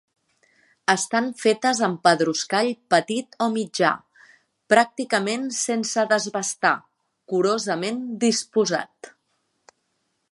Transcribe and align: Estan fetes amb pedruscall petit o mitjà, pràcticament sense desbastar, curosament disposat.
Estan 0.91 1.25
fetes 1.41 1.81
amb 1.87 1.99
pedruscall 2.07 2.69
petit 2.93 3.37
o 3.47 3.49
mitjà, 3.57 3.91
pràcticament 4.75 5.47
sense 5.61 6.07
desbastar, 6.15 6.73
curosament 7.35 8.01
disposat. 8.25 9.13